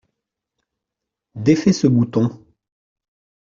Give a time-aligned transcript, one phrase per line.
[1.35, 2.43] Défais ce bouton.